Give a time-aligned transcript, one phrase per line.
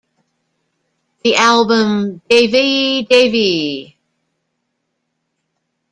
[1.23, 3.93] The album Davay-Davay!